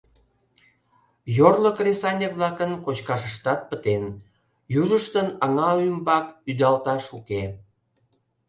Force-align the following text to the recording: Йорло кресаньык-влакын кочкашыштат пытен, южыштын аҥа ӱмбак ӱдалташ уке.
Йорло 1.37 1.71
кресаньык-влакын 1.77 2.71
кочкашыштат 2.85 3.59
пытен, 3.69 4.05
южыштын 4.81 5.27
аҥа 5.45 5.69
ӱмбак 5.89 6.25
ӱдалташ 6.49 7.03
уке. 7.17 7.43